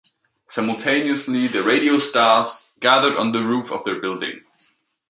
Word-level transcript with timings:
Simultaneously 0.49 1.47
the 1.47 1.61
radio 1.61 1.99
stars 1.99 2.69
gathered 2.79 3.15
on 3.15 3.31
the 3.33 3.43
roof 3.43 3.71
of 3.71 3.83
their 3.85 4.01
building. 4.01 4.41